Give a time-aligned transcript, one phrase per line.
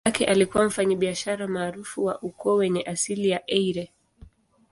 [0.05, 3.91] Baba yake alikuwa mfanyabiashara maarufu wa ukoo wenye asili ya Eire.